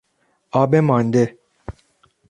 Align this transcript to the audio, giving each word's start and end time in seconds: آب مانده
آب 0.51 0.75
مانده 0.75 1.37